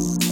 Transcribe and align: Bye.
Bye. 0.00 0.29